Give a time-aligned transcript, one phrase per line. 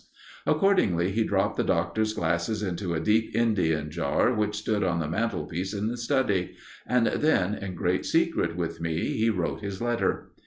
[0.47, 5.07] Accordingly, he dropped the Doctor's glasses into a deep Indian jar which stood on the
[5.07, 6.55] mantelpiece in the study,
[6.87, 10.31] and then, in great secret with me, he wrote his letter.